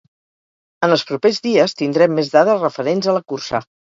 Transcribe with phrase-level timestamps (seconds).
[0.87, 3.63] En els propers dies tindrem més dades referents a la cursa.